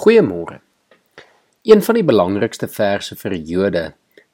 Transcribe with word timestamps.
Goeiemôre. 0.00 0.62
Een 1.62 1.82
van 1.84 1.96
die 1.98 2.04
belangrikste 2.08 2.64
verse 2.72 3.12
vir 3.20 3.34
Jode 3.36 3.82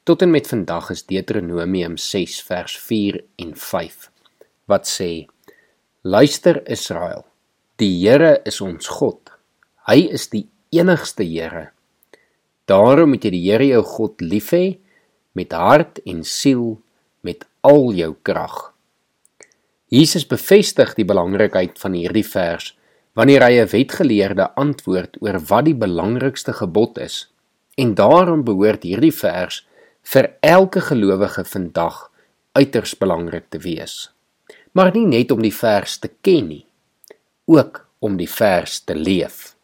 tot 0.07 0.21
en 0.23 0.31
met 0.31 0.45
vandag 0.47 0.93
is 0.93 1.01
Deuteronomium 1.09 1.97
6 1.99 2.37
vers 2.47 2.75
4 2.79 3.17
en 3.43 3.51
5 3.51 4.05
wat 4.71 4.87
sê: 4.87 5.09
Luister 6.07 6.61
Israel, 6.71 7.25
die 7.75 7.91
Here 7.97 8.37
is 8.47 8.61
ons 8.63 8.87
God. 8.87 9.33
Hy 9.91 10.07
is 10.15 10.29
die 10.31 10.45
enigste 10.71 11.27
Here. 11.27 11.65
Daarom 12.71 13.11
moet 13.11 13.27
jy 13.27 13.35
die 13.35 13.43
Here 13.49 13.67
jou 13.73 13.83
God 13.97 14.23
lief 14.23 14.53
hê 14.55 14.77
met 15.35 15.51
hart 15.51 15.99
en 16.07 16.23
siel 16.23 16.77
met 17.27 17.43
al 17.67 17.91
jou 17.91 18.13
krag. 18.23 18.71
Jesus 19.91 20.23
bevestig 20.23 20.95
die 20.95 21.09
belangrikheid 21.11 21.75
van 21.75 21.99
hierdie 21.99 22.27
vers 22.31 22.71
wanneer 23.17 23.41
hy 23.41 23.53
'n 23.61 23.71
wetgeleerde 23.73 24.45
antwoord 24.53 25.17
oor 25.21 25.39
wat 25.49 25.65
die 25.65 25.75
belangrikste 25.75 26.53
gebod 26.53 26.97
is. 26.97 27.25
En 27.75 27.95
daarom 27.95 28.43
behoort 28.43 28.83
hierdie 28.83 29.13
vers 29.13 29.65
vir 30.03 30.33
elke 30.39 30.81
gelowige 30.81 31.43
vandag 31.45 32.11
uiters 32.51 32.93
belangrik 32.97 33.49
te 33.49 33.57
wees. 33.57 34.09
Maar 34.71 34.93
nie 34.93 35.05
net 35.05 35.31
om 35.31 35.41
die 35.41 35.53
vers 35.53 35.97
te 35.97 36.09
ken 36.21 36.47
nie, 36.47 36.65
ook 37.45 37.85
om 37.99 38.17
die 38.17 38.29
vers 38.29 38.79
te 38.79 38.95
leef. 38.95 39.55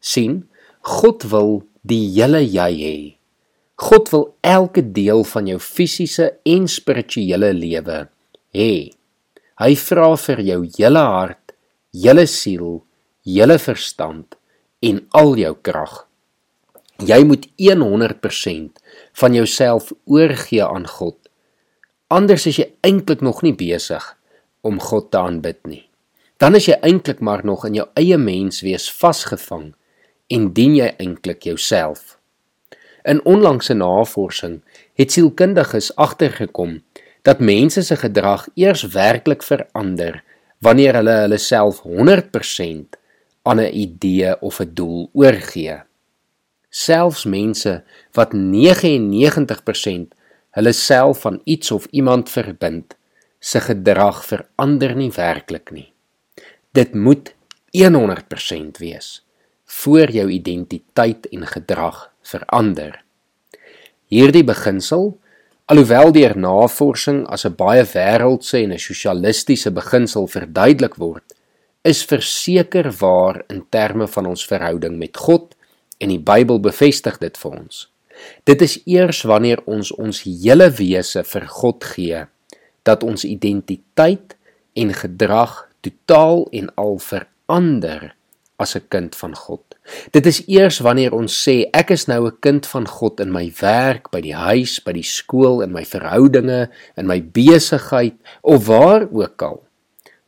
sien, 0.00 0.48
God 0.80 1.22
wil 1.22 1.62
die 1.86 2.10
hele 2.10 2.40
jy 2.42 2.72
hê. 2.78 2.96
God 3.74 4.10
wil 4.10 4.24
elke 4.40 4.82
deel 4.92 5.22
van 5.24 5.46
jou 5.46 5.58
fisiese 5.58 6.32
en 6.42 6.66
spirituele 6.68 7.52
lewe 7.54 8.08
hê. 8.54 8.74
Hy 9.62 9.72
vra 9.76 10.08
vir 10.16 10.40
jou 10.40 10.60
hele 10.78 11.04
hart, 11.14 11.41
hele 11.92 12.24
siel, 12.26 12.80
hele 13.24 13.58
verstand 13.60 14.36
en 14.80 15.02
al 15.10 15.36
jou 15.36 15.52
krag. 15.62 16.06
Jy 17.02 17.20
moet 17.26 17.48
100% 17.58 18.80
van 19.20 19.34
jouself 19.34 19.92
oorgee 20.04 20.64
aan 20.64 20.86
God. 20.88 21.18
Anders 22.08 22.46
is 22.46 22.58
jy 22.60 22.68
eintlik 22.80 23.20
nog 23.20 23.42
nie 23.42 23.54
besig 23.56 24.04
om 24.60 24.80
God 24.80 25.10
te 25.10 25.18
aanbid 25.18 25.60
nie. 25.66 25.84
Dan 26.40 26.56
is 26.58 26.66
jy 26.66 26.78
eintlik 26.82 27.20
maar 27.20 27.44
nog 27.44 27.66
in 27.68 27.76
jou 27.78 27.86
eie 27.98 28.18
menswees 28.18 28.88
vasgevang 28.90 29.72
en 30.32 30.50
dien 30.56 30.74
jy 30.78 30.90
eintlik 30.98 31.44
jouself. 31.46 32.16
In 33.04 33.20
onlangse 33.26 33.74
navorsing 33.74 34.60
het 34.98 35.12
sielkundiges 35.12 35.90
agtergekom 35.96 36.80
dat 37.26 37.42
mense 37.42 37.82
se 37.82 37.96
gedrag 37.96 38.46
eers 38.54 38.82
werklik 38.94 39.42
verander 39.42 40.22
wanneer 40.62 41.00
hulle 41.00 41.16
hulle 41.24 41.38
self 41.42 41.82
100% 41.86 42.98
aan 43.42 43.60
'n 43.60 43.74
idee 43.84 44.40
of 44.40 44.60
'n 44.60 44.74
doel 44.74 45.10
oorgee. 45.12 45.82
Selfs 46.70 47.24
mense 47.24 47.84
wat 48.12 48.32
99% 48.32 50.14
hulle 50.50 50.72
self 50.72 51.26
aan 51.26 51.40
iets 51.44 51.70
of 51.70 51.86
iemand 51.90 52.30
verbind, 52.30 52.96
se 53.38 53.60
gedrag 53.60 54.24
verander 54.24 54.94
nie 54.96 55.10
werklik 55.10 55.70
nie. 55.70 55.92
Dit 56.72 56.94
moet 56.94 57.34
100% 57.72 58.78
wees 58.78 59.26
voor 59.64 60.10
jou 60.10 60.28
identiteit 60.30 61.28
en 61.28 61.46
gedrag 61.46 62.12
verander. 62.22 63.04
Hierdie 64.06 64.44
beginsel 64.44 65.18
Alhoewel 65.72 66.10
deur 66.12 66.34
navorsing 66.36 67.20
as 67.34 67.46
'n 67.48 67.54
baie 67.56 67.84
wêreldse 67.94 68.58
en 68.64 68.72
'n 68.72 68.78
sosialistiese 68.88 69.70
beginsel 69.70 70.26
verduidelik 70.26 70.94
word, 71.04 71.24
is 71.82 72.04
verseker 72.04 72.92
waar 73.00 73.44
in 73.48 73.64
terme 73.70 74.06
van 74.08 74.26
ons 74.26 74.44
verhouding 74.46 74.98
met 74.98 75.16
God 75.16 75.54
en 75.98 76.08
die 76.08 76.20
Bybel 76.20 76.60
bevestig 76.60 77.18
dit 77.18 77.38
vir 77.38 77.50
ons. 77.50 77.88
Dit 78.44 78.62
is 78.62 78.80
eers 78.84 79.22
wanneer 79.22 79.62
ons 79.64 79.92
ons 79.92 80.22
hele 80.22 80.70
wese 80.70 81.24
vir 81.24 81.46
God 81.48 81.84
gee 81.84 82.26
dat 82.82 83.02
ons 83.02 83.24
identiteit 83.24 84.36
en 84.74 84.92
gedrag 84.92 85.68
totaal 85.80 86.48
en 86.52 86.74
al 86.74 86.98
verander 86.98 88.14
as 88.58 88.76
'n 88.76 88.88
kind 88.88 89.16
van 89.16 89.34
God. 89.34 89.71
Dit 90.14 90.26
is 90.26 90.42
eers 90.46 90.78
wanneer 90.78 91.14
ons 91.14 91.34
sê 91.44 91.64
ek 91.74 91.90
is 91.90 92.06
nou 92.06 92.26
'n 92.26 92.38
kind 92.40 92.66
van 92.66 92.86
God 92.86 93.20
in 93.20 93.32
my 93.32 93.52
werk, 93.60 94.10
by 94.10 94.20
die 94.20 94.34
huis, 94.34 94.78
by 94.80 94.92
die 94.92 95.02
skool, 95.02 95.62
in 95.62 95.72
my 95.72 95.84
verhoudinge, 95.84 96.70
in 96.96 97.06
my 97.06 97.20
besigheid 97.20 98.14
of 98.42 98.66
waar 98.66 99.08
ook 99.10 99.42
al 99.42 99.62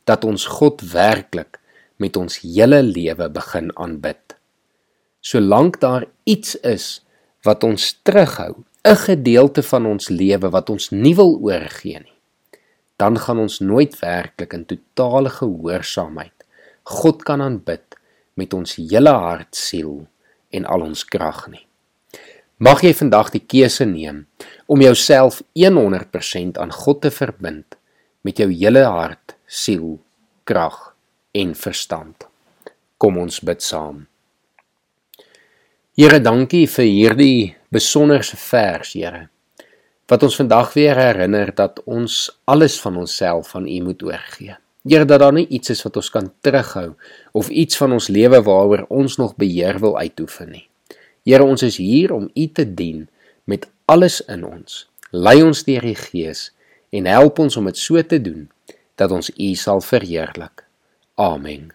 dat 0.03 0.23
ons 0.23 0.45
God 0.45 0.81
werklik 0.81 1.59
met 1.97 2.17
ons 2.17 2.39
hele 2.39 2.83
lewe 2.83 3.29
begin 3.29 3.71
aanbid. 3.77 4.35
Solank 5.21 5.79
daar 5.79 6.05
iets 6.23 6.55
is 6.55 7.01
wat 7.43 7.63
ons 7.63 7.99
terughou, 8.03 8.63
'n 8.83 8.95
gedeelte 8.95 9.63
van 9.63 9.85
ons 9.85 10.09
lewe 10.09 10.49
wat 10.49 10.69
ons 10.69 10.91
nie 10.91 11.15
wil 11.15 11.39
oorgee 11.41 11.99
nie, 11.99 12.17
dan 12.97 13.17
gaan 13.17 13.39
ons 13.39 13.59
nooit 13.59 13.99
werklik 13.99 14.53
in 14.53 14.65
totale 14.65 15.29
gehoorsaamheid 15.29 16.35
God 16.85 17.23
kan 17.25 17.41
aanbid 17.41 17.97
met 18.35 18.53
ons 18.53 18.77
hele 18.77 19.11
hart, 19.11 19.55
siel 19.55 20.05
en 20.55 20.65
al 20.65 20.85
ons 20.85 21.03
krag 21.07 21.47
nie. 21.51 21.63
Mag 22.57 22.85
jy 22.85 22.93
vandag 22.95 23.33
die 23.33 23.43
keuse 23.43 23.83
neem 23.87 24.25
om 24.71 24.79
jouself 24.79 25.41
100% 25.59 26.59
aan 26.61 26.71
God 26.71 27.01
te 27.03 27.11
verbind 27.11 27.75
met 28.23 28.39
jou 28.39 28.47
hele 28.51 28.85
hart, 28.87 29.35
siel, 29.45 29.99
krag 30.47 30.95
en 31.35 31.51
verstand. 31.55 32.27
Kom 32.97 33.19
ons 33.19 33.41
bid 33.43 33.61
saam. 33.61 34.05
Here, 35.95 36.19
dankie 36.19 36.65
vir 36.67 36.87
hierdie 36.87 37.55
besonderse 37.71 38.39
vers, 38.39 38.93
Here. 38.95 39.27
Wat 40.07 40.23
ons 40.23 40.35
vandag 40.37 40.73
weer 40.75 40.95
herinner 40.99 41.51
dat 41.55 41.79
ons 41.85 42.27
alles 42.45 42.75
van 42.81 42.97
onsself 43.03 43.55
aan 43.55 43.67
U 43.67 43.79
moet 43.87 44.03
oorgee. 44.03 44.55
Here 44.85 45.05
dat 45.05 45.19
daar 45.19 45.33
nie 45.33 45.47
iets 45.47 45.73
is 45.73 45.81
wat 45.81 45.97
ons 45.97 46.11
kan 46.13 46.29
terughou 46.45 46.93
of 47.33 47.49
iets 47.49 47.77
van 47.81 47.95
ons 47.97 48.07
lewe 48.07 48.41
waaroor 48.45 48.85
ons 48.93 49.17
nog 49.17 49.35
beheer 49.35 49.79
wil 49.81 49.97
uitoefen 49.97 50.51
nie. 50.51 50.67
Here, 51.25 51.43
ons 51.43 51.63
is 51.65 51.79
hier 51.81 52.13
om 52.13 52.29
U 52.29 52.47
te 52.53 52.67
dien 52.73 53.07
met 53.49 53.65
alles 53.89 54.19
in 54.29 54.45
ons. 54.45 54.83
Lei 55.09 55.41
ons 55.41 55.63
deur 55.65 55.81
die 55.81 55.97
Gees 55.97 56.51
en 56.93 57.09
help 57.09 57.41
ons 57.41 57.57
om 57.57 57.65
dit 57.65 57.81
so 57.81 58.01
te 58.05 58.21
doen 58.21 58.45
dat 59.01 59.11
ons 59.11 59.31
U 59.33 59.49
sal 59.57 59.81
verheerlik. 59.81 60.67
Amen. 61.17 61.71